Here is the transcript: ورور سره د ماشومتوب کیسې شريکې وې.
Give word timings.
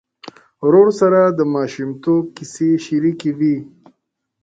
ورور 0.65 0.87
سره 0.99 1.19
د 1.27 1.39
ماشومتوب 1.55 2.23
کیسې 2.37 2.69
شريکې 2.85 3.31
وې. 3.37 3.55